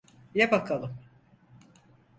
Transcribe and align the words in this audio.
Ye 0.35 0.51
bakalım. 0.51 0.97